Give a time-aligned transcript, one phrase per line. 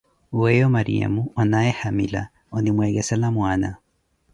[0.39, 2.21] Weyo Maryamo, onaaye hamila,
[2.55, 3.69] onimweekesela mwana.